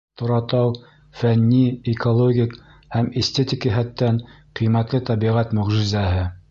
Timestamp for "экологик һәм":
1.93-3.13